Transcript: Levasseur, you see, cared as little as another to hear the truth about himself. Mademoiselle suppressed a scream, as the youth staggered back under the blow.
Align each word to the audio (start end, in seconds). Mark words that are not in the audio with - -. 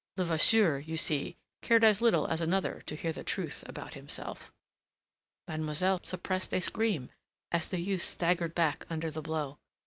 Levasseur, 0.17 0.79
you 0.79 0.97
see, 0.97 1.37
cared 1.61 1.83
as 1.83 2.01
little 2.01 2.25
as 2.25 2.41
another 2.41 2.81
to 2.87 2.95
hear 2.95 3.11
the 3.13 3.23
truth 3.23 3.63
about 3.67 3.93
himself. 3.93 4.51
Mademoiselle 5.47 5.99
suppressed 6.01 6.55
a 6.55 6.59
scream, 6.59 7.11
as 7.51 7.69
the 7.69 7.77
youth 7.79 8.01
staggered 8.01 8.55
back 8.55 8.87
under 8.89 9.11
the 9.11 9.21
blow. 9.21 9.59